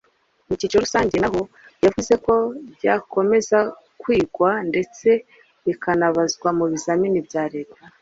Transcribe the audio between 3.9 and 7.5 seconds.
kwigwa ndetse rikanabazwa mu bizamini bya